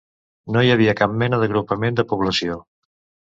[0.55, 2.57] No hi havia cap mena d'agrupament de població.